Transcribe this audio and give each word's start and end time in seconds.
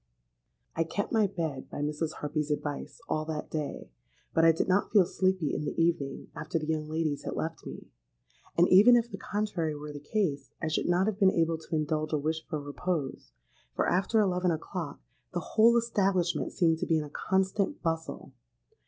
"I 0.75 0.83
kept 0.83 1.11
my 1.11 1.27
bed, 1.27 1.69
by 1.69 1.81
Mrs. 1.83 2.13
Harpy's 2.13 2.49
advice, 2.49 3.01
all 3.07 3.23
that 3.25 3.51
day; 3.51 3.91
but 4.33 4.43
I 4.43 4.51
did 4.51 4.67
not 4.67 4.89
feel 4.91 5.05
sleepy 5.05 5.53
in 5.53 5.63
the 5.63 5.79
evening, 5.79 6.29
after 6.35 6.57
the 6.57 6.65
young 6.65 6.89
ladies 6.89 7.21
had 7.23 7.35
left 7.35 7.67
me;—and 7.67 8.67
even 8.69 8.95
if 8.95 9.11
the 9.11 9.19
contrary 9.19 9.75
were 9.75 9.91
the 9.93 9.99
case, 9.99 10.49
I 10.59 10.69
should 10.69 10.87
not 10.87 11.05
have 11.05 11.19
been 11.19 11.29
able 11.29 11.59
to 11.59 11.75
indulge 11.75 12.13
a 12.13 12.17
wish 12.17 12.43
for 12.47 12.59
repose, 12.59 13.31
for 13.75 13.87
after 13.87 14.19
eleven 14.19 14.49
o'clock 14.49 15.01
the 15.35 15.39
whole 15.53 15.77
establishment 15.77 16.51
seemed 16.51 16.79
to 16.79 16.87
be 16.87 16.97
in 16.97 17.03
a 17.03 17.11
constant 17.11 17.83
bustle. 17.83 18.33